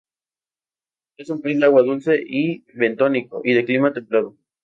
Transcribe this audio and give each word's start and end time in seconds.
Es 1.17 1.29
un 1.29 1.41
pez 1.43 1.59
de 1.59 1.65
agua 1.65 1.83
dulce 1.83 2.19
y 2.25 2.63
bentónico 2.73 3.41
y 3.43 3.53
de 3.53 3.65
clima 3.65 3.93
templado. 3.93 4.35